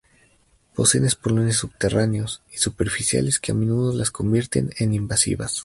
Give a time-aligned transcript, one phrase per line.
[0.73, 5.59] Poseen estolones subterráneos y superficiales que a menudo las convierten en invasivas.